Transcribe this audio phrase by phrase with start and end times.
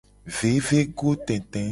[0.37, 1.63] Vevegotete.